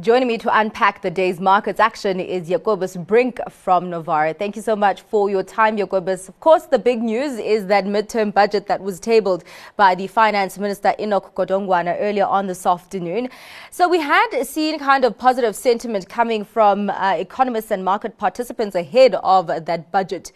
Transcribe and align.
Joining 0.00 0.28
me 0.28 0.38
to 0.38 0.58
unpack 0.58 1.02
the 1.02 1.10
day's 1.10 1.40
markets 1.40 1.78
action 1.78 2.20
is 2.20 2.48
Jacobus 2.48 2.96
Brink 2.96 3.38
from 3.50 3.90
Novare. 3.90 4.34
Thank 4.38 4.56
you 4.56 4.62
so 4.62 4.74
much 4.74 5.02
for 5.02 5.28
your 5.28 5.42
time, 5.42 5.76
Jacobus. 5.76 6.26
Of 6.26 6.40
course, 6.40 6.64
the 6.64 6.78
big 6.78 7.02
news 7.02 7.38
is 7.38 7.66
that 7.66 7.84
midterm 7.84 8.32
budget 8.32 8.66
that 8.68 8.80
was 8.80 8.98
tabled 8.98 9.44
by 9.76 9.94
the 9.94 10.06
Finance 10.06 10.58
Minister 10.58 10.94
Enoch 10.98 11.34
Godongwana 11.34 11.98
earlier 12.00 12.24
on 12.24 12.46
this 12.46 12.64
afternoon. 12.64 13.28
So 13.70 13.88
we 13.88 14.00
had 14.00 14.42
seen 14.44 14.78
kind 14.78 15.04
of 15.04 15.18
positive 15.18 15.54
sentiment 15.54 16.08
coming 16.08 16.44
from 16.44 16.88
uh, 16.88 17.16
economists 17.18 17.70
and 17.70 17.84
market 17.84 18.16
participants 18.16 18.74
ahead 18.76 19.16
of 19.16 19.48
that 19.48 19.92
budget. 19.92 20.32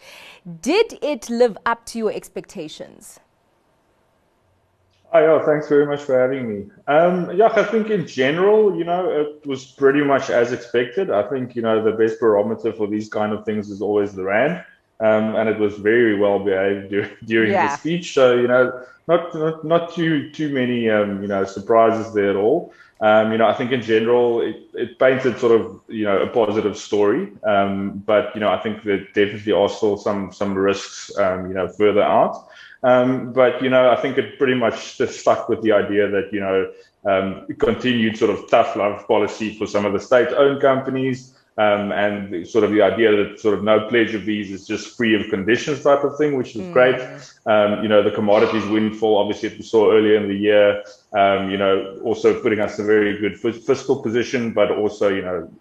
Did 0.61 0.99
it 1.01 1.27
live 1.27 1.57
up 1.65 1.87
to 1.87 1.97
your 1.97 2.11
expectations? 2.11 3.19
Oh, 5.13 5.19
yeah, 5.19 5.45
thanks 5.45 5.69
very 5.69 5.85
much 5.85 6.01
for 6.01 6.19
having 6.19 6.49
me. 6.49 6.65
Um, 6.87 7.31
yeah, 7.37 7.47
I 7.55 7.63
think 7.63 7.89
in 7.89 8.05
general, 8.05 8.75
you 8.77 8.83
know, 8.83 9.09
it 9.09 9.45
was 9.47 9.63
pretty 9.63 10.03
much 10.03 10.29
as 10.29 10.51
expected. 10.51 11.09
I 11.09 11.23
think, 11.23 11.55
you 11.55 11.61
know, 11.61 11.81
the 11.81 11.91
best 11.91 12.19
barometer 12.19 12.73
for 12.73 12.87
these 12.87 13.07
kind 13.07 13.31
of 13.31 13.45
things 13.45 13.69
is 13.69 13.81
always 13.81 14.13
the 14.13 14.23
RAND. 14.23 14.63
Um, 14.99 15.35
and 15.35 15.49
it 15.49 15.59
was 15.59 15.75
very 15.75 16.17
well 16.17 16.39
behaved 16.39 16.93
during 17.25 17.51
yeah. 17.51 17.67
the 17.67 17.77
speech. 17.77 18.13
So, 18.13 18.35
you 18.35 18.47
know, 18.47 18.85
not, 19.07 19.33
not, 19.35 19.63
not 19.63 19.93
too, 19.93 20.31
too 20.31 20.49
many, 20.53 20.89
um, 20.89 21.21
you 21.21 21.27
know, 21.27 21.43
surprises 21.45 22.13
there 22.13 22.31
at 22.31 22.35
all. 22.35 22.73
Um, 23.01 23.31
you 23.31 23.37
know, 23.37 23.47
I 23.47 23.53
think 23.53 23.71
in 23.71 23.81
general, 23.81 24.41
it, 24.41 24.57
it 24.73 24.99
painted 24.99 25.37
sort 25.37 25.59
of, 25.59 25.81
you 25.87 26.05
know, 26.05 26.17
a 26.21 26.27
positive 26.27 26.77
story. 26.77 27.31
Um, 27.43 28.03
but, 28.05 28.33
you 28.33 28.39
know, 28.39 28.49
I 28.49 28.57
think 28.57 28.83
there 28.83 29.03
definitely 29.13 29.51
are 29.51 29.69
still 29.69 29.97
some, 29.97 30.31
some 30.31 30.57
risks, 30.57 31.15
um, 31.17 31.47
you 31.47 31.53
know, 31.53 31.67
further 31.67 32.01
out. 32.01 32.47
Um, 32.85 33.33
but 33.33 33.63
you 33.63 33.69
know, 33.69 33.89
I 33.89 33.95
think 33.95 34.19
it 34.19 34.37
pretty 34.37 34.53
much 34.53 34.97
just 34.99 35.19
stuck 35.19 35.49
with 35.49 35.63
the 35.63 35.71
idea 35.71 36.07
that 36.07 36.31
you 36.31 36.39
know 36.39 36.71
um, 37.05 37.47
continued 37.57 38.15
sort 38.15 38.29
of 38.29 38.47
tough 38.47 38.75
love 38.75 39.07
policy 39.07 39.57
for 39.57 39.65
some 39.65 39.85
of 39.85 39.93
the 39.93 39.99
state-owned 39.99 40.61
companies, 40.61 41.33
um, 41.57 41.91
and 41.91 42.47
sort 42.47 42.63
of 42.63 42.69
the 42.69 42.83
idea 42.83 43.09
that 43.15 43.39
sort 43.39 43.57
of 43.57 43.63
no 43.63 43.87
pledge 43.89 44.13
of 44.13 44.25
these 44.25 44.51
is 44.51 44.67
just 44.67 44.95
free 44.95 45.19
of 45.19 45.27
conditions 45.31 45.81
type 45.81 46.03
of 46.03 46.15
thing, 46.15 46.37
which 46.37 46.55
is 46.55 46.61
mm. 46.61 46.73
great. 46.73 47.01
Um, 47.47 47.81
you 47.81 47.89
know, 47.89 48.03
the 48.03 48.11
commodities 48.11 48.65
windfall, 48.67 49.17
obviously, 49.17 49.49
we 49.49 49.63
saw 49.63 49.91
earlier 49.91 50.17
in 50.17 50.27
the 50.27 50.35
year. 50.35 50.83
Um, 51.13 51.49
you 51.49 51.57
know, 51.57 51.99
also 52.03 52.39
putting 52.39 52.59
us 52.59 52.77
in 52.77 52.85
a 52.85 52.87
very 52.87 53.17
good 53.19 53.35
fiscal 53.39 53.95
position, 54.01 54.53
but 54.53 54.69
also 54.71 55.09
you 55.09 55.23
know. 55.23 55.51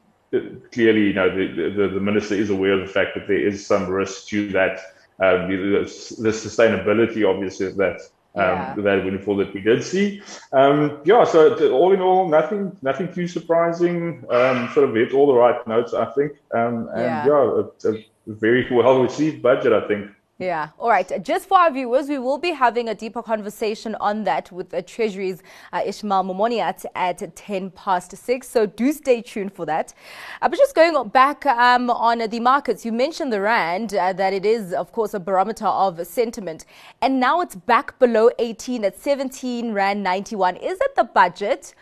Clearly, 0.73 1.03
you 1.03 1.13
know 1.13 1.31
the, 1.31 1.47
the, 1.47 1.87
the 1.95 2.01
minister 2.01 2.35
is 2.35 2.51
aware 2.51 2.73
of 2.73 2.81
the 2.81 2.93
fact 2.93 3.15
that 3.15 3.29
there 3.29 3.39
is 3.39 3.65
some 3.65 3.87
risk 3.87 4.27
to 4.31 4.49
that 4.49 4.81
um, 5.21 5.49
the, 5.49 5.81
the, 6.19 6.31
sustainability, 6.31 7.29
obviously, 7.29 7.67
of 7.67 7.77
that 7.77 8.01
um, 8.37 8.43
yeah. 8.43 8.75
that 8.79 9.05
windfall 9.05 9.37
that 9.37 9.55
we 9.55 9.61
did 9.61 9.85
see. 9.85 10.21
Um, 10.53 11.01
yeah, 11.05 11.25
so 11.25 11.71
all 11.71 11.93
in 11.93 12.01
all, 12.01 12.29
nothing 12.29 12.77
nothing 12.83 13.13
too 13.13 13.29
surprising. 13.29 14.25
Um, 14.29 14.69
sort 14.75 14.89
of 14.89 14.95
hit 14.95 15.13
all 15.13 15.29
the 15.29 15.35
right 15.35 15.65
notes, 15.69 15.95
I 15.95 16.07
think. 16.07 16.33
Um, 16.53 16.89
and 16.95 17.01
yeah, 17.01 17.27
yeah 17.27 17.63
a, 17.85 17.93
a, 17.93 18.05
very 18.27 18.67
well 18.73 19.03
received 19.03 19.43
budget, 19.43 19.73
I 19.73 19.87
think. 19.87 20.11
Yeah. 20.39 20.71
All 20.81 20.89
right. 20.89 21.23
Just 21.23 21.47
for 21.47 21.57
our 21.57 21.71
viewers, 21.71 22.09
we 22.09 22.19
will 22.19 22.39
be 22.39 22.51
having 22.51 22.89
a 22.89 22.95
deeper 22.95 23.23
conversation 23.23 23.95
on 24.01 24.25
that 24.25 24.51
with 24.51 24.71
the 24.71 24.83
Treasury's 24.83 25.45
uh, 25.73 25.83
Ismail 25.87 26.25
Momoniat 26.25 26.85
at 26.97 27.37
10 27.37 27.71
past 27.71 28.17
6. 28.17 28.49
So 28.49 28.67
do 28.67 28.93
stay 28.93 29.23
tuned 29.23 29.53
for 29.53 29.65
that. 29.67 29.95
Uh, 30.43 30.49
but 30.49 30.59
just 30.59 30.75
going 30.75 31.09
back 31.11 31.47
um, 31.47 31.89
on 31.89 32.19
the 32.19 32.41
markets, 32.41 32.85
you 32.85 32.91
mentioned 32.91 33.33
the 33.33 33.41
Rand, 33.41 33.95
uh, 33.95 34.13
that 34.13 34.33
it 34.33 34.45
is, 34.45 34.73
of 34.73 34.91
course, 34.91 35.15
a 35.15 35.21
barometer 35.21 35.67
of 35.67 36.05
sentiment. 36.05 36.65
And 37.01 37.21
now 37.21 37.41
it's 37.41 37.55
back 37.55 37.97
below 38.01 38.31
18 38.41 38.85
at 38.85 38.99
17 38.99 39.73
Rand 39.73 40.03
91. 40.03 40.57
Is 40.57 40.81
it 40.81 40.97
the 40.97 41.05
budget 41.05 41.77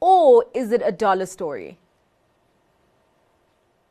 or 0.00 0.44
is 0.52 0.72
it 0.72 0.82
a 0.84 0.92
dollar 0.92 1.24
story? 1.24 1.78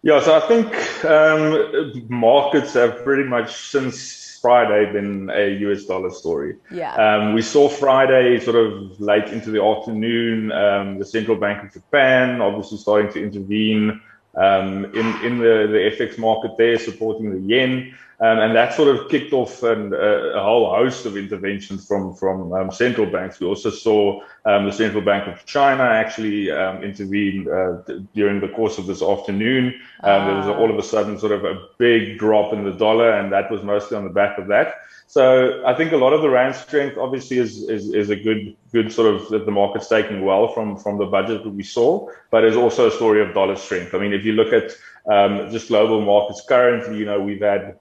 Yeah, 0.04 0.20
so 0.20 0.36
I 0.36 0.42
think 0.42 1.06
um, 1.06 2.06
markets 2.10 2.74
have 2.74 3.04
pretty 3.06 3.24
much 3.24 3.56
since 3.56 4.38
Friday 4.42 4.92
been 4.92 5.30
a 5.30 5.58
US 5.70 5.86
dollar 5.86 6.12
story. 6.12 6.58
Yeah. 6.70 6.94
Um, 6.96 7.34
we 7.34 7.42
saw 7.42 7.70
Friday 7.70 8.38
sort 8.42 8.58
of 8.58 9.00
late 9.00 9.30
into 9.30 9.50
the 9.50 9.64
afternoon, 9.64 10.52
um, 10.52 11.00
the 11.00 11.06
central 11.06 11.38
bank 11.38 11.64
of 11.64 11.72
Japan 11.72 12.42
obviously 12.42 12.78
starting 12.78 13.14
to 13.14 13.24
intervene 13.24 14.02
um, 14.36 14.86
in 14.94 15.08
in 15.24 15.38
the, 15.38 15.68
the 15.72 15.96
FX 15.98 16.18
market 16.18 16.52
there, 16.58 16.78
supporting 16.78 17.32
the 17.32 17.40
yen. 17.40 17.96
Um, 18.24 18.40
and 18.40 18.56
that 18.56 18.74
sort 18.74 18.88
of 18.88 19.10
kicked 19.10 19.34
off 19.34 19.64
an, 19.64 19.94
uh, 19.94 19.98
a 19.98 20.42
whole 20.42 20.74
host 20.74 21.06
of 21.06 21.18
interventions 21.18 21.86
from 21.86 22.16
from 22.16 22.54
um, 22.54 22.72
central 22.72 23.06
banks. 23.06 23.42
We 23.42 23.48
also 23.48 23.70
saw 23.70 24.22
um, 24.46 24.66
the 24.66 24.72
Central 24.72 25.04
Bank 25.04 25.28
of 25.28 25.46
China 25.46 25.84
actually 25.84 26.50
um, 26.50 26.82
intervene 26.84 27.50
uh, 27.52 27.82
during 28.14 28.40
the 28.40 28.48
course 28.48 28.78
of 28.78 28.86
this 28.86 29.02
afternoon. 29.02 29.74
Um, 30.04 30.28
there 30.28 30.38
was 30.38 30.48
all 30.48 30.72
of 30.72 30.78
a 30.78 30.84
sudden 30.84 31.20
sort 31.20 31.34
of 31.34 31.44
a 31.44 31.68
big 31.78 32.18
drop 32.18 32.54
in 32.54 32.64
the 32.64 32.72
dollar, 32.72 33.12
and 33.12 33.30
that 33.34 33.52
was 33.52 33.62
mostly 33.62 33.98
on 33.98 34.06
the 34.06 34.16
back 34.22 34.38
of 34.38 34.48
that. 34.48 34.76
So 35.08 35.62
I 35.66 35.74
think 35.74 35.92
a 35.92 35.98
lot 35.98 36.14
of 36.14 36.22
the 36.22 36.30
rand 36.30 36.56
strength 36.56 36.98
obviously 36.98 37.40
is 37.40 37.68
is, 37.70 37.94
is 37.94 38.10
a 38.10 38.16
good 38.16 38.56
good 38.72 38.90
sort 38.90 39.14
of 39.14 39.28
that 39.32 39.46
the 39.46 39.52
market's 39.52 39.90
taking 39.90 40.24
well 40.24 40.48
from 40.48 40.78
from 40.78 40.98
the 40.98 41.08
budget 41.08 41.44
that 41.44 41.50
we 41.50 41.64
saw, 41.64 42.10
but 42.32 42.46
it's 42.46 42.56
also 42.56 42.88
a 42.88 42.92
story 42.92 43.22
of 43.22 43.34
dollar 43.34 43.58
strength. 43.58 43.94
I 43.94 43.98
mean, 43.98 44.14
if 44.14 44.24
you 44.24 44.32
look 44.32 44.54
at 44.54 44.72
um, 45.12 45.52
just 45.52 45.68
global 45.68 46.00
markets 46.00 46.42
currently, 46.48 46.98
you 47.00 47.06
know, 47.06 47.20
we've 47.20 47.42
had 47.42 47.78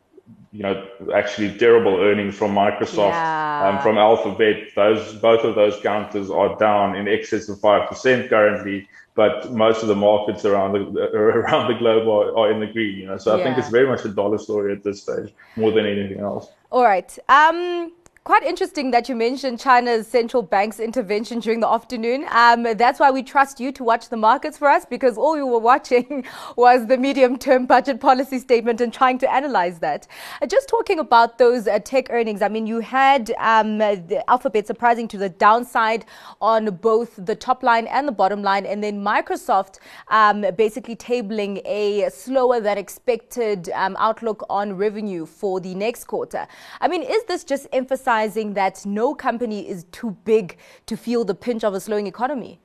you 0.53 0.63
know, 0.63 0.87
actually 1.15 1.57
terrible 1.57 1.97
earnings 1.97 2.35
from 2.37 2.55
Microsoft, 2.55 3.13
yeah. 3.13 3.69
um, 3.69 3.83
from 3.83 3.97
Alphabet. 3.97 4.69
Those 4.77 5.15
both 5.15 5.45
of 5.45 5.55
those 5.55 5.81
counters 5.81 6.31
are 6.31 6.59
down 6.59 6.95
in 6.95 7.09
excess 7.09 7.49
of 7.49 7.59
five 7.59 7.89
percent 7.89 8.29
currently, 8.29 8.87
but 9.15 9.51
most 9.53 9.83
of 9.83 9.89
the 9.89 9.97
markets 9.97 10.45
around 10.45 10.73
the 10.73 11.01
around 11.15 11.73
the 11.73 11.79
globe 11.79 12.07
are, 12.07 12.37
are 12.37 12.53
in 12.53 12.61
the 12.61 12.67
green. 12.67 12.99
You 12.99 13.07
know, 13.07 13.17
so 13.17 13.35
yeah. 13.35 13.41
I 13.41 13.45
think 13.45 13.59
it's 13.59 13.71
very 13.71 13.87
much 13.89 14.05
a 14.05 14.11
dollar 14.11 14.37
story 14.37 14.73
at 14.73 14.83
this 14.85 15.03
stage 15.03 15.33
more 15.57 15.73
than 15.73 15.87
anything 15.87 16.21
else. 16.21 16.49
All 16.71 16.85
right. 16.85 17.19
Um, 17.31 17.93
Quite 18.25 18.45
interesting 18.45 18.93
that 18.93 19.09
you 19.09 19.17
mentioned 19.17 19.59
China's 19.59 20.07
central 20.07 20.45
bank's 20.45 20.79
intervention 20.79 21.41
during 21.41 21.59
the 21.59 21.67
afternoon. 21.67 22.25
Um, 22.31 22.63
that's 22.77 23.01
why 23.01 23.11
we 23.11 23.25
trust 23.25 23.59
you 23.59 23.73
to 23.73 23.83
watch 23.83 24.11
the 24.11 24.17
markets 24.17 24.57
for 24.57 24.69
us 24.69 24.85
because 24.85 25.19
all 25.19 25.35
we 25.35 25.43
were 25.43 25.59
watching 25.59 26.25
was 26.57 26.87
the 26.87 26.97
medium 26.97 27.37
term 27.37 27.67
budget 27.67 27.99
policy 27.99 28.39
statement 28.39 28.81
and 28.81 28.93
trying 28.93 29.19
to 29.19 29.35
analyze 29.35 29.81
that. 29.81 30.07
Uh, 30.41 30.47
just 30.47 30.69
talking 30.69 31.01
about 31.01 31.39
those 31.39 31.67
uh, 31.67 31.81
tech 31.81 32.11
earnings, 32.11 32.43
I 32.43 32.49
mean, 32.49 32.65
you 32.65 32.79
had 32.79 33.33
um, 33.39 33.79
the 33.79 34.23
Alphabet 34.29 34.69
surprising 34.69 35.09
to 35.09 35.19
the 35.19 35.29
downside 35.29 36.05
on 36.41 36.77
both 36.77 37.17
the 37.27 37.35
top 37.35 37.65
line 37.65 37.89
and 37.89 38.07
the 38.07 38.13
bottom 38.13 38.41
line, 38.41 38.67
and 38.67 38.85
then 38.85 39.03
Microsoft 39.03 39.81
um, 40.07 40.47
basically 40.57 40.95
tabling 40.95 41.61
a 41.65 42.09
slower 42.09 42.61
than 42.61 42.79
expected 42.79 43.69
um, 43.71 43.97
outlook 43.99 44.47
on 44.49 44.77
revenue 44.77 45.27
for 45.27 45.59
the 45.59 45.75
next 45.75 46.05
quarter. 46.05 46.47
I 46.81 46.87
mean, 46.87 47.03
is 47.03 47.25
this 47.25 47.43
just 47.43 47.67
emphasizing? 47.73 48.12
Emphasizing 48.13 48.55
that 48.55 48.85
no 48.87 49.15
company 49.15 49.69
is 49.69 49.85
too 49.93 50.17
big 50.25 50.59
to 50.87 50.97
feel 50.97 51.25
the 51.25 51.35
pinch 51.35 51.65
of 51.65 51.75
a 51.75 51.81
slowing 51.81 52.07
economy? 52.07 52.59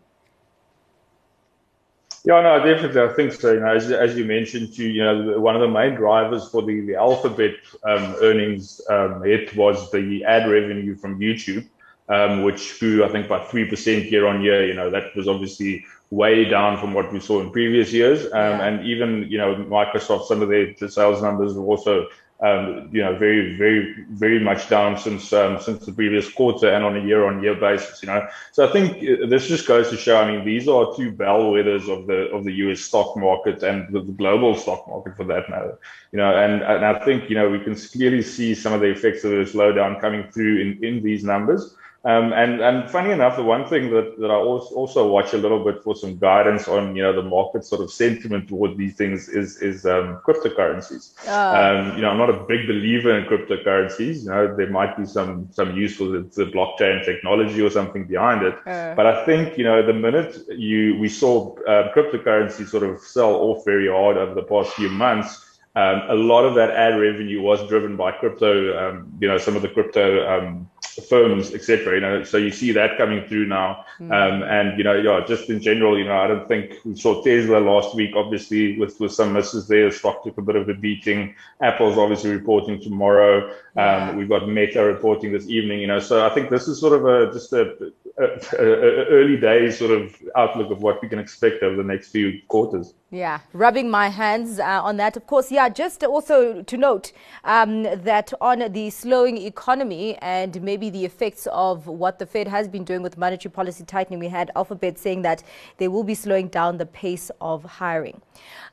Yeah, 2.25 2.41
no, 2.41 2.59
definitely. 2.59 3.01
I 3.01 3.13
think 3.13 3.31
so. 3.31 3.53
You 3.53 3.61
know, 3.61 3.73
as, 3.73 3.89
as 3.91 4.17
you 4.17 4.25
mentioned, 4.25 4.73
too, 4.73 4.89
you 4.89 5.03
know, 5.03 5.39
one 5.39 5.55
of 5.55 5.61
the 5.61 5.69
main 5.69 5.95
drivers 5.95 6.49
for 6.49 6.61
the, 6.61 6.81
the 6.81 6.95
Alphabet 6.95 7.55
um, 7.83 8.15
earnings 8.21 8.81
um, 8.89 9.23
hit 9.23 9.55
was 9.55 9.89
the 9.91 10.25
ad 10.25 10.49
revenue 10.49 10.95
from 10.95 11.19
YouTube, 11.19 11.65
um, 12.09 12.43
which 12.43 12.79
grew, 12.79 13.05
I 13.05 13.09
think, 13.09 13.29
by 13.29 13.39
3% 13.39 14.11
year 14.11 14.27
on 14.27 14.41
year. 14.41 14.67
You 14.67 14.73
know, 14.73 14.89
that 14.89 15.15
was 15.15 15.27
obviously 15.27 15.85
way 16.09 16.43
down 16.45 16.77
from 16.77 16.93
what 16.93 17.13
we 17.13 17.19
saw 17.21 17.39
in 17.39 17.51
previous 17.51 17.93
years. 17.93 18.25
Um, 18.25 18.31
yeah. 18.33 18.65
And 18.65 18.85
even, 18.85 19.27
you 19.29 19.37
know, 19.37 19.55
Microsoft, 19.55 20.27
some 20.27 20.41
of 20.41 20.49
their 20.49 20.75
sales 20.89 21.21
numbers 21.21 21.53
were 21.53 21.65
also 21.65 22.07
um, 22.39 22.89
you 22.91 23.01
know, 23.01 23.17
very, 23.17 23.57
very, 23.57 24.05
very 24.11 24.39
much 24.39 24.69
down 24.69 24.95
since 24.97 25.33
um, 25.33 25.59
since 25.59 25.85
the 25.85 25.91
previous 25.91 26.31
quarter 26.31 26.69
and 26.69 26.83
on 26.83 26.95
a 26.95 27.03
year-on-year 27.03 27.55
basis. 27.55 28.03
You 28.03 28.07
know, 28.07 28.27
so 28.51 28.67
I 28.67 28.71
think 28.71 28.97
uh, 28.97 29.25
this 29.25 29.47
just 29.47 29.67
goes 29.67 29.89
to 29.89 29.97
show. 29.97 30.17
I 30.17 30.31
mean, 30.31 30.45
these 30.45 30.67
are 30.67 30.95
two 30.95 31.11
bellwethers 31.11 31.89
of 31.89 32.05
the 32.05 32.29
of 32.29 32.43
the 32.43 32.51
U.S. 32.65 32.81
stock 32.81 33.17
market 33.17 33.63
and 33.63 33.91
the, 33.91 34.01
the 34.01 34.11
global 34.11 34.53
stock 34.55 34.87
market 34.87 35.15
for 35.17 35.23
that 35.23 35.49
matter. 35.49 35.79
You 36.11 36.17
know, 36.17 36.35
and 36.37 36.61
and 36.61 36.85
I 36.85 37.03
think 37.03 37.27
you 37.27 37.35
know 37.35 37.49
we 37.49 37.59
can 37.59 37.75
clearly 37.75 38.21
see 38.21 38.53
some 38.53 38.71
of 38.71 38.81
the 38.81 38.87
effects 38.87 39.23
of 39.23 39.31
the 39.31 39.37
slowdown 39.37 39.99
coming 39.99 40.29
through 40.31 40.61
in 40.61 40.83
in 40.83 41.03
these 41.03 41.23
numbers. 41.23 41.75
Um, 42.05 42.31
and 42.31 42.61
and 42.61 42.89
funny 42.89 43.11
enough, 43.11 43.35
the 43.35 43.43
one 43.43 43.65
thing 43.67 43.89
that, 43.91 44.19
that 44.19 44.29
I 44.29 44.35
also 44.35 45.07
watch 45.07 45.33
a 45.33 45.37
little 45.37 45.63
bit 45.63 45.83
for 45.83 45.95
some 45.95 46.17
guidance 46.17 46.67
on 46.67 46.95
you 46.95 47.03
know 47.03 47.11
the 47.11 47.23
market 47.23 47.65
sort 47.65 47.81
of 47.81 47.91
sentiment 47.91 48.47
toward 48.47 48.77
these 48.77 48.95
things 48.95 49.27
is 49.27 49.61
is 49.61 49.85
um, 49.85 50.21
cryptocurrencies. 50.25 51.13
Oh. 51.27 51.55
Um, 51.55 51.95
you 51.95 52.03
know, 52.03 52.09
I'm 52.09 52.17
not 52.17 52.29
a 52.29 52.43
big 52.45 52.67
believer 52.67 53.17
in 53.17 53.25
cryptocurrencies. 53.25 54.23
You 54.23 54.29
know, 54.29 54.55
there 54.55 54.69
might 54.69 54.95
be 54.95 55.05
some 55.05 55.49
some 55.51 55.75
useful 55.75 56.11
the 56.11 56.45
blockchain 56.45 57.03
technology 57.03 57.61
or 57.61 57.71
something 57.71 58.05
behind 58.05 58.45
it. 58.45 58.55
Oh. 58.65 58.95
But 58.95 59.05
I 59.07 59.25
think 59.25 59.57
you 59.57 59.63
know 59.63 59.85
the 59.85 59.93
minute 59.93 60.37
you 60.49 60.97
we 60.99 61.09
saw 61.09 61.57
uh, 61.63 61.91
cryptocurrency 61.93 62.67
sort 62.67 62.83
of 62.83 62.99
sell 62.99 63.33
off 63.33 63.65
very 63.65 63.89
hard 63.89 64.17
over 64.17 64.35
the 64.35 64.43
past 64.43 64.73
few 64.73 64.89
months. 64.89 65.43
Um, 65.75 66.01
a 66.09 66.15
lot 66.15 66.43
of 66.43 66.55
that 66.55 66.71
ad 66.71 66.99
revenue 66.99 67.39
was 67.39 67.67
driven 67.67 67.95
by 67.97 68.11
crypto, 68.11 68.75
um, 68.75 69.13
you 69.21 69.27
know, 69.27 69.37
some 69.37 69.55
of 69.55 69.61
the 69.61 69.69
crypto 69.69 70.27
um, 70.27 70.67
firms, 71.03 71.53
etc. 71.53 71.95
You 71.95 72.01
know, 72.01 72.23
so 72.23 72.37
you 72.37 72.51
see 72.51 72.71
that 72.73 72.97
coming 72.97 73.25
through 73.27 73.47
now. 73.47 73.85
Mm. 73.99 74.11
Um, 74.11 74.43
and 74.43 74.77
you 74.77 74.83
know, 74.83 74.95
yeah, 74.95 75.25
just 75.25 75.49
in 75.49 75.61
general, 75.61 75.97
you 75.97 76.05
know, 76.05 76.17
I 76.17 76.27
don't 76.27 76.47
think 76.47 76.75
we 76.85 76.95
saw 76.95 77.21
Tesla 77.23 77.59
last 77.59 77.95
week, 77.95 78.15
obviously 78.15 78.77
with 78.77 78.99
with 78.99 79.13
some 79.13 79.33
misses 79.33 79.67
there. 79.67 79.91
Stock 79.91 80.23
took 80.23 80.37
a 80.37 80.41
bit 80.41 80.55
of 80.55 80.69
a 80.69 80.73
beating. 80.73 81.35
Apple's 81.61 81.97
obviously 81.97 82.31
reporting 82.31 82.81
tomorrow. 82.81 83.53
Um, 83.75 84.17
we've 84.17 84.29
got 84.29 84.47
Meta 84.47 84.83
reporting 84.83 85.31
this 85.31 85.47
evening. 85.47 85.79
You 85.79 85.87
know, 85.87 85.99
so 85.99 86.25
I 86.25 86.29
think 86.33 86.49
this 86.49 86.67
is 86.67 86.79
sort 86.79 86.93
of 86.93 87.05
a 87.05 87.31
just 87.31 87.53
a 87.53 87.93
early 88.19 89.37
days 89.37 89.77
sort 89.77 89.91
of 89.91 90.15
outlook 90.35 90.71
of 90.71 90.81
what 90.81 91.01
we 91.01 91.07
can 91.07 91.19
expect 91.19 91.61
over 91.61 91.75
the 91.75 91.83
next 91.83 92.09
few 92.09 92.41
quarters. 92.47 92.93
Yeah, 93.11 93.39
rubbing 93.53 93.89
my 93.89 94.09
hands 94.09 94.59
uh, 94.59 94.81
on 94.83 94.97
that. 94.97 95.15
Of 95.15 95.27
course, 95.27 95.51
yeah, 95.51 95.69
just 95.69 96.03
also 96.03 96.63
to 96.63 96.77
note 96.77 97.11
um, 97.43 97.83
that 97.83 98.33
on 98.41 98.71
the 98.73 98.89
slowing 98.89 99.37
economy 99.37 100.17
and 100.17 100.61
maybe 100.61 100.89
the 100.89 101.05
effects 101.05 101.47
of 101.51 101.87
what 101.87 102.17
the 102.17 102.25
Fed 102.25 102.47
has 102.47 102.67
been 102.67 102.83
doing 102.83 103.03
with 103.03 103.17
monetary 103.17 103.51
policy 103.51 103.83
tightening, 103.83 104.19
we 104.19 104.27
had 104.27 104.51
Alphabet 104.55 104.97
saying 104.97 105.21
that 105.21 105.43
they 105.77 105.87
will 105.87 106.03
be 106.03 106.15
slowing 106.15 106.47
down 106.47 106.77
the 106.77 106.85
pace 106.87 107.29
of 107.39 107.63
hiring. 107.63 108.21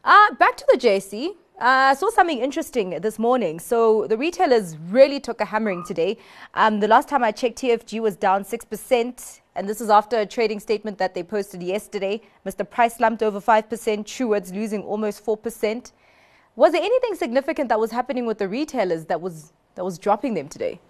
Uh, 0.04 0.34
back 0.34 0.56
to 0.56 0.64
the 0.72 0.78
JSE. 0.78 1.36
I 1.60 1.92
uh, 1.92 1.94
saw 1.94 2.10
something 2.10 2.40
interesting 2.40 2.90
this 3.00 3.16
morning. 3.16 3.60
So 3.60 4.08
the 4.08 4.16
retailers 4.18 4.76
really 4.76 5.20
took 5.20 5.40
a 5.40 5.44
hammering 5.44 5.84
today. 5.84 6.18
Um, 6.54 6.80
the 6.80 6.88
last 6.88 7.08
time 7.08 7.22
I 7.22 7.30
checked, 7.30 7.58
TFG 7.58 8.00
was 8.00 8.16
down 8.16 8.44
6%. 8.44 9.40
And 9.54 9.68
this 9.68 9.80
is 9.80 9.88
after 9.88 10.18
a 10.18 10.26
trading 10.26 10.58
statement 10.58 10.98
that 10.98 11.14
they 11.14 11.22
posted 11.22 11.62
yesterday. 11.62 12.20
Mr. 12.44 12.68
Price 12.68 12.96
slumped 12.96 13.22
over 13.22 13.40
5%, 13.40 13.68
Truworths 13.68 14.52
losing 14.52 14.82
almost 14.82 15.24
4%. 15.24 15.92
Was 16.56 16.72
there 16.72 16.82
anything 16.82 17.14
significant 17.14 17.68
that 17.68 17.78
was 17.78 17.92
happening 17.92 18.26
with 18.26 18.38
the 18.38 18.48
retailers 18.48 19.04
that 19.04 19.20
was, 19.20 19.52
that 19.76 19.84
was 19.84 19.96
dropping 19.96 20.34
them 20.34 20.48
today? 20.48 20.80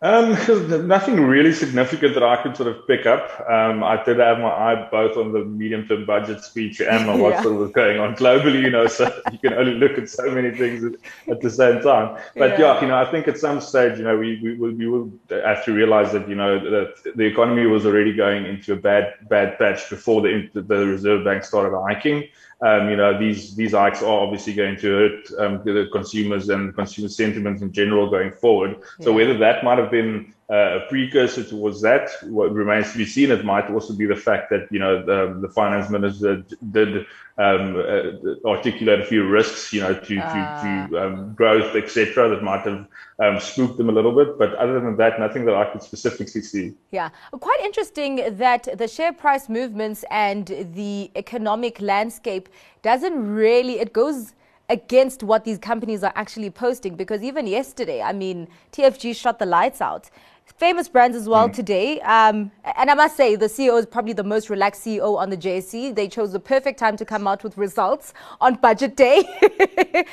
Um, 0.00 0.30
nothing 0.86 1.20
really 1.20 1.52
significant 1.52 2.14
that 2.14 2.22
I 2.22 2.40
could 2.40 2.56
sort 2.56 2.68
of 2.68 2.86
pick 2.86 3.04
up. 3.04 3.44
Um, 3.50 3.82
I 3.82 4.02
did 4.04 4.18
have 4.18 4.38
my 4.38 4.48
eye 4.48 4.88
both 4.90 5.16
on 5.16 5.32
the 5.32 5.44
medium-term 5.44 6.04
budget 6.04 6.42
speech 6.44 6.80
and 6.80 7.10
on 7.10 7.18
what 7.20 7.34
yeah. 7.34 7.42
sort 7.42 7.54
of 7.54 7.60
was 7.60 7.72
going 7.72 7.98
on 7.98 8.14
globally, 8.14 8.62
you 8.62 8.70
know, 8.70 8.86
so 8.86 9.04
you 9.32 9.38
can 9.38 9.54
only 9.54 9.74
look 9.74 9.98
at 9.98 10.08
so 10.08 10.30
many 10.30 10.56
things 10.56 10.84
at 11.28 11.40
the 11.40 11.50
same 11.50 11.82
time. 11.82 12.16
But 12.36 12.58
yeah, 12.58 12.74
yeah 12.74 12.80
you 12.80 12.88
know, 12.88 12.96
I 12.96 13.10
think 13.10 13.26
at 13.26 13.38
some 13.38 13.60
stage, 13.60 13.98
you 13.98 14.04
know, 14.04 14.16
we, 14.16 14.40
we, 14.40 14.72
we 14.72 14.86
will 14.86 15.10
have 15.30 15.64
to 15.64 15.72
realize 15.72 16.12
that, 16.12 16.28
you 16.28 16.36
know, 16.36 16.60
that 16.60 17.16
the 17.16 17.24
economy 17.24 17.66
was 17.66 17.84
already 17.84 18.14
going 18.14 18.46
into 18.46 18.74
a 18.74 18.76
bad, 18.76 19.14
bad 19.28 19.58
patch 19.58 19.90
before 19.90 20.22
the, 20.22 20.48
the 20.54 20.86
Reserve 20.86 21.24
Bank 21.24 21.42
started 21.42 21.76
hiking 21.76 22.28
um, 22.60 22.90
you 22.90 22.96
know, 22.96 23.18
these 23.18 23.54
these 23.54 23.72
hikes 23.72 24.02
are 24.02 24.20
obviously 24.20 24.52
going 24.52 24.76
to 24.78 24.88
hurt 24.88 25.30
um, 25.38 25.62
the 25.64 25.88
consumers 25.92 26.48
and 26.48 26.74
consumer 26.74 27.08
sentiment 27.08 27.62
in 27.62 27.72
general 27.72 28.10
going 28.10 28.32
forward. 28.32 28.76
So 29.00 29.10
yeah. 29.10 29.16
whether 29.16 29.38
that 29.38 29.62
might 29.62 29.78
have 29.78 29.90
been 29.90 30.34
a 30.50 30.80
precursor 30.88 31.44
towards 31.44 31.82
that, 31.82 32.08
what 32.22 32.52
remains 32.52 32.90
to 32.92 32.98
be 32.98 33.04
seen. 33.04 33.30
It 33.30 33.44
might 33.44 33.68
also 33.70 33.92
be 33.92 34.06
the 34.06 34.16
fact 34.16 34.48
that 34.48 34.66
you 34.70 34.78
know 34.78 35.04
the, 35.04 35.38
the 35.40 35.48
finance 35.48 35.90
minister 35.90 36.42
did 36.70 37.04
um, 37.36 37.76
uh, 37.76 38.48
articulate 38.48 39.00
a 39.00 39.04
few 39.04 39.28
risks, 39.28 39.74
you 39.74 39.82
know, 39.82 39.92
to 39.92 40.18
uh. 40.18 40.32
to, 40.32 40.88
to 40.88 40.98
ah. 40.98 41.04
um, 41.04 41.34
growth, 41.34 41.76
etc. 41.76 42.30
That 42.30 42.42
might 42.42 42.62
have 42.62 42.86
um, 43.18 43.40
spooked 43.40 43.76
them 43.76 43.90
a 43.90 43.92
little 43.92 44.12
bit. 44.12 44.38
But 44.38 44.54
other 44.54 44.80
than 44.80 44.96
that, 44.96 45.20
nothing 45.20 45.44
that 45.44 45.54
I 45.54 45.70
could 45.70 45.82
specifically 45.82 46.40
see. 46.40 46.72
Yeah, 46.92 47.10
quite 47.32 47.60
interesting 47.62 48.38
that 48.38 48.68
the 48.78 48.88
share 48.88 49.12
price 49.12 49.50
movements 49.50 50.02
and 50.10 50.46
the 50.74 51.10
economic 51.14 51.78
landscape 51.82 52.48
doesn't 52.80 53.34
really 53.34 53.80
it 53.80 53.92
goes 53.92 54.32
against 54.70 55.22
what 55.22 55.44
these 55.44 55.58
companies 55.58 56.04
are 56.04 56.12
actually 56.14 56.50
posting 56.50 56.94
because 56.94 57.22
even 57.22 57.46
yesterday, 57.46 58.02
I 58.02 58.12
mean, 58.12 58.48
TFG 58.72 59.16
shot 59.16 59.38
the 59.38 59.46
lights 59.46 59.80
out 59.80 60.10
famous 60.56 60.88
brands 60.88 61.16
as 61.16 61.28
well 61.28 61.48
mm. 61.48 61.52
today. 61.52 62.00
Um, 62.00 62.50
and 62.76 62.90
I 62.90 62.94
must 62.94 63.16
say, 63.16 63.36
the 63.36 63.46
CEO 63.46 63.78
is 63.78 63.86
probably 63.86 64.12
the 64.12 64.24
most 64.24 64.50
relaxed 64.50 64.84
CEO 64.84 65.16
on 65.16 65.30
the 65.30 65.36
JSE. 65.36 65.94
They 65.94 66.08
chose 66.08 66.32
the 66.32 66.40
perfect 66.40 66.78
time 66.78 66.96
to 66.96 67.04
come 67.04 67.26
out 67.26 67.44
with 67.44 67.56
results 67.56 68.14
on 68.40 68.54
budget 68.54 68.96
day. 68.96 69.24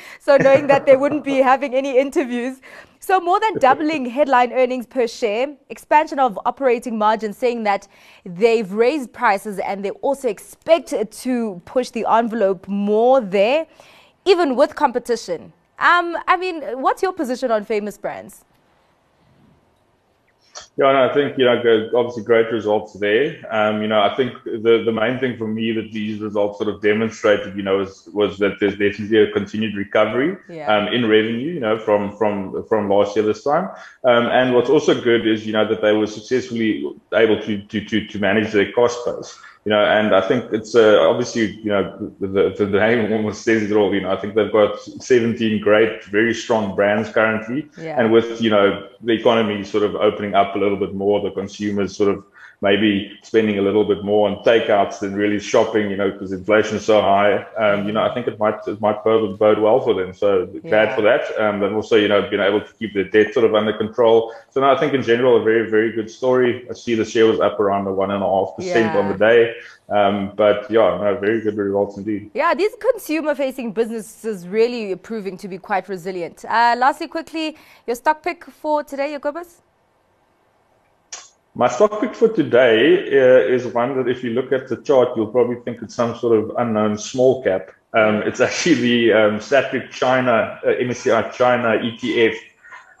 so 0.20 0.36
knowing 0.36 0.66
that 0.66 0.86
they 0.86 0.96
wouldn't 0.96 1.24
be 1.24 1.36
having 1.52 1.74
any 1.74 1.98
interviews. 1.98 2.60
So 3.00 3.20
more 3.20 3.38
than 3.38 3.58
doubling 3.58 4.06
headline 4.06 4.52
earnings 4.52 4.86
per 4.86 5.06
share, 5.06 5.54
expansion 5.68 6.18
of 6.18 6.38
operating 6.44 6.98
margins, 6.98 7.36
saying 7.36 7.62
that 7.64 7.86
they've 8.24 8.70
raised 8.72 9.12
prices 9.12 9.58
and 9.58 9.84
they 9.84 9.90
also 9.90 10.28
expect 10.28 10.92
to 11.10 11.62
push 11.64 11.90
the 11.90 12.04
envelope 12.08 12.66
more 12.66 13.20
there, 13.20 13.66
even 14.24 14.56
with 14.56 14.74
competition. 14.74 15.52
Um, 15.78 16.16
I 16.26 16.36
mean, 16.36 16.62
what's 16.80 17.02
your 17.02 17.12
position 17.12 17.50
on 17.50 17.64
famous 17.64 17.98
brands? 17.98 18.44
Yeah, 20.78 20.90
and 20.90 20.98
I 20.98 21.14
think 21.14 21.38
you 21.38 21.46
know, 21.46 21.90
obviously 21.94 22.22
great 22.22 22.52
results 22.52 22.92
there. 22.94 23.42
Um, 23.50 23.80
you 23.80 23.88
know, 23.88 24.02
I 24.02 24.14
think 24.14 24.34
the 24.44 24.82
the 24.84 24.92
main 24.92 25.18
thing 25.18 25.38
for 25.38 25.46
me 25.46 25.72
that 25.72 25.90
these 25.90 26.20
results 26.20 26.58
sort 26.58 26.68
of 26.68 26.82
demonstrated, 26.82 27.56
you 27.56 27.62
know, 27.62 27.78
was 27.78 28.06
was 28.12 28.38
that 28.38 28.60
there's 28.60 28.76
definitely 28.76 29.22
a 29.22 29.32
continued 29.32 29.74
recovery 29.74 30.36
yeah. 30.50 30.74
um, 30.74 30.88
in 30.88 31.08
revenue, 31.08 31.54
you 31.54 31.60
know, 31.60 31.78
from 31.78 32.14
from 32.18 32.62
from 32.68 32.90
last 32.90 33.16
year 33.16 33.24
this 33.24 33.42
time. 33.42 33.70
Um, 34.04 34.26
and 34.26 34.54
what's 34.54 34.68
also 34.68 35.00
good 35.00 35.26
is 35.26 35.46
you 35.46 35.54
know 35.54 35.66
that 35.66 35.80
they 35.80 35.92
were 35.94 36.06
successfully 36.06 36.84
able 37.14 37.40
to 37.40 37.62
to 37.62 37.82
to, 37.82 38.06
to 38.06 38.18
manage 38.18 38.52
their 38.52 38.70
cost 38.72 38.98
base 39.06 39.38
you 39.66 39.70
know, 39.70 39.84
and 39.84 40.14
I 40.14 40.20
think 40.20 40.52
it's 40.52 40.76
uh, 40.76 41.00
obviously, 41.00 41.56
you 41.56 41.70
know, 41.70 42.12
the, 42.20 42.28
the, 42.56 42.66
the, 42.66 42.78
name 42.78 43.12
almost 43.12 43.42
says 43.42 43.68
it 43.68 43.76
all. 43.76 43.92
You 43.92 44.02
know, 44.02 44.12
I 44.12 44.16
think 44.16 44.36
they've 44.36 44.52
got 44.52 44.78
17 44.78 45.60
great, 45.60 46.04
very 46.04 46.32
strong 46.34 46.76
brands 46.76 47.10
currently, 47.10 47.68
yeah. 47.76 47.98
and 47.98 48.12
with 48.12 48.40
you 48.40 48.48
know 48.48 48.88
the 49.02 49.14
economy 49.14 49.64
sort 49.64 49.82
of 49.82 49.96
opening 49.96 50.36
up 50.36 50.54
a 50.54 50.58
little 50.60 50.76
bit 50.76 50.94
more, 50.94 51.20
the 51.20 51.32
consumers 51.32 51.96
sort 51.96 52.10
of 52.10 52.24
maybe 52.60 53.18
spending 53.22 53.58
a 53.58 53.62
little 53.62 53.84
bit 53.84 54.04
more 54.04 54.28
on 54.28 54.42
takeouts 54.44 55.00
than 55.00 55.14
really 55.14 55.38
shopping, 55.38 55.90
you 55.90 55.96
know, 55.96 56.10
because 56.10 56.32
inflation 56.32 56.76
is 56.76 56.84
so 56.84 57.00
high. 57.00 57.42
Um, 57.56 57.86
you 57.86 57.92
know, 57.92 58.02
I 58.02 58.12
think 58.14 58.26
it 58.26 58.38
might 58.38 58.56
it 58.66 58.80
might 58.80 59.02
bode, 59.04 59.38
bode 59.38 59.58
well 59.58 59.80
for 59.80 59.94
them. 59.94 60.14
So 60.14 60.46
glad 60.46 60.94
for 60.94 61.02
that. 61.02 61.38
Um, 61.40 61.60
but 61.60 61.72
also, 61.72 61.96
you 61.96 62.08
know, 62.08 62.28
being 62.28 62.42
able 62.42 62.60
to 62.60 62.72
keep 62.74 62.94
their 62.94 63.04
debt 63.04 63.34
sort 63.34 63.46
of 63.46 63.54
under 63.54 63.72
control. 63.72 64.32
So 64.50 64.60
now 64.60 64.74
I 64.74 64.78
think 64.78 64.94
in 64.94 65.02
general 65.02 65.36
a 65.40 65.42
very 65.42 65.70
very 65.70 65.92
good 65.92 66.10
story. 66.10 66.66
I 66.70 66.74
see 66.74 66.94
the 66.94 67.04
share 67.04 67.26
was 67.26 67.40
up 67.40 67.60
around 67.60 67.84
the 67.84 67.92
one 67.92 68.10
and 68.10 68.22
a 68.22 68.26
half 68.26 68.56
percent 68.56 68.96
on 68.96 69.08
the 69.08 69.18
day. 69.18 69.54
Um, 69.88 70.32
but 70.34 70.68
yeah, 70.70 70.98
no, 71.00 71.16
very 71.20 71.40
good 71.40 71.56
results 71.56 71.96
indeed. 71.96 72.30
Yeah, 72.34 72.54
these 72.54 72.72
consumer-facing 72.80 73.70
businesses 73.72 74.48
really 74.48 74.96
proving 74.96 75.36
to 75.36 75.46
be 75.46 75.58
quite 75.58 75.88
resilient. 75.88 76.44
Uh, 76.44 76.74
lastly, 76.76 77.06
quickly, 77.06 77.56
your 77.86 77.94
stock 77.94 78.22
pick 78.22 78.44
for 78.44 78.82
today, 78.82 79.12
Jacobus? 79.12 79.62
My 81.56 81.68
stock 81.68 82.02
pick 82.02 82.14
for 82.14 82.28
today 82.28 83.06
uh, 83.06 83.54
is 83.54 83.66
one 83.66 83.96
that 83.96 84.10
if 84.10 84.22
you 84.22 84.34
look 84.34 84.52
at 84.52 84.68
the 84.68 84.76
chart, 84.76 85.16
you'll 85.16 85.28
probably 85.28 85.56
think 85.64 85.80
it's 85.80 85.94
some 85.94 86.14
sort 86.14 86.38
of 86.38 86.52
unknown 86.58 86.98
small 86.98 87.42
cap. 87.42 87.70
Um, 87.94 88.16
it's 88.24 88.40
actually 88.42 88.74
the 88.74 89.12
um, 89.14 89.40
Satrix 89.40 89.90
China, 89.90 90.60
uh, 90.62 90.66
MSCI 90.66 91.32
China 91.32 91.68
ETF. 91.78 92.36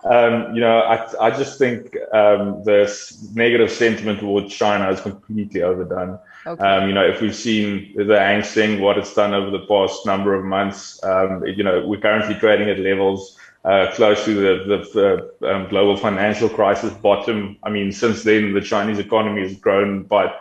Um, 0.04 0.54
you 0.54 0.62
know, 0.62 0.78
I, 0.78 1.26
I 1.26 1.30
just 1.32 1.58
think 1.58 1.94
um, 2.14 2.62
the 2.64 2.90
negative 3.34 3.70
sentiment 3.70 4.20
towards 4.20 4.54
China 4.54 4.90
is 4.90 5.02
completely 5.02 5.62
overdone. 5.62 6.18
Okay. 6.46 6.64
Um, 6.64 6.88
you 6.88 6.94
know, 6.94 7.06
if 7.06 7.20
we've 7.20 7.36
seen 7.36 7.92
the 7.94 8.18
Hang 8.18 8.42
Seng, 8.42 8.80
what 8.80 8.96
it's 8.96 9.12
done 9.12 9.34
over 9.34 9.50
the 9.50 9.66
past 9.66 10.06
number 10.06 10.32
of 10.32 10.46
months, 10.46 10.98
um, 11.04 11.44
you 11.44 11.62
know, 11.62 11.86
we're 11.86 12.00
currently 12.00 12.36
trading 12.36 12.70
at 12.70 12.78
levels 12.78 13.36
uh, 13.66 13.92
close 13.94 14.24
to 14.24 14.34
the, 14.34 14.64
the, 14.64 15.30
the 15.40 15.54
um, 15.54 15.68
global 15.68 15.96
financial 15.96 16.48
crisis 16.48 16.92
bottom. 16.92 17.56
I 17.64 17.70
mean, 17.70 17.90
since 17.90 18.22
then, 18.22 18.54
the 18.54 18.60
Chinese 18.60 19.00
economy 19.00 19.42
has 19.42 19.56
grown 19.56 20.04
by 20.04 20.32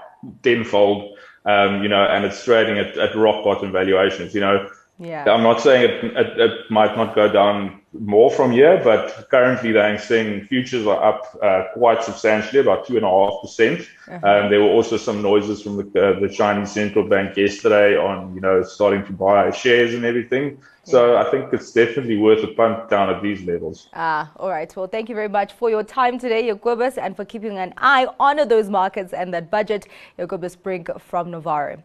tenfold, 0.44 1.18
um, 1.46 1.82
you 1.82 1.90
know, 1.90 2.04
and 2.04 2.24
it's 2.24 2.44
trading 2.46 2.78
at, 2.78 2.96
at 2.98 3.16
rock 3.16 3.44
bottom 3.44 3.72
valuations. 3.72 4.36
You 4.36 4.42
know, 4.42 4.70
yeah. 5.00 5.26
I'm 5.28 5.42
not 5.42 5.60
saying 5.60 5.90
it, 5.90 6.04
it, 6.04 6.40
it, 6.40 6.72
might 6.72 6.96
not 6.96 7.16
go 7.16 7.28
down 7.32 7.82
more 8.00 8.30
from 8.30 8.52
here, 8.52 8.82
but 8.84 9.30
currently 9.30 9.72
the 9.72 9.82
Hang 9.82 10.00
Seng 10.00 10.46
futures 10.46 10.86
are 10.86 11.04
up 11.04 11.38
uh, 11.42 11.64
quite 11.74 12.04
substantially, 12.04 12.60
about 12.60 12.86
two 12.88 12.98
and 12.98 13.06
a 13.06 13.10
half 13.10 13.42
percent. 13.42 13.82
Uh-huh. 14.08 14.28
Um, 14.28 14.50
there 14.50 14.62
were 14.62 14.70
also 14.70 14.98
some 14.98 15.22
noises 15.22 15.62
from 15.62 15.78
the, 15.78 15.84
uh, 15.84 16.20
the 16.20 16.30
Chinese 16.30 16.72
central 16.72 17.08
bank 17.08 17.38
yesterday 17.38 17.98
on, 17.98 18.36
you 18.36 18.42
know, 18.42 18.64
starting 18.64 19.06
to 19.06 19.14
buy 19.14 19.52
shares 19.52 19.94
and 19.94 20.06
everything. 20.06 20.60
So 20.84 21.14
yeah. 21.14 21.24
I 21.24 21.32
think 21.32 21.52
it's 21.52 21.72
definitely 21.72 22.18
worth 22.18 22.44
a 22.44 22.48
punt 22.54 22.90
down 22.90 23.10
at 23.10 23.24
these 23.24 23.42
levels. 23.44 23.88
Ah, 23.94 24.32
all 24.38 24.50
right. 24.50 24.74
Well, 24.76 24.88
thank 24.88 25.10
you 25.10 25.16
very 25.16 25.30
much 25.30 25.54
for 25.54 25.70
your 25.70 25.84
time 25.84 26.20
today, 26.20 26.48
Jacobus, 26.48 26.98
and 26.98 27.16
for 27.16 27.26
keeping 27.26 27.58
an 27.58 27.74
eye 27.78 28.08
on 28.20 28.48
those 28.48 28.70
markets 28.70 29.12
and 29.12 29.34
that 29.34 29.50
budget. 29.50 29.88
Jacobus 30.18 30.56
Brink 30.56 30.90
from 31.00 31.32
Novare. 31.32 31.82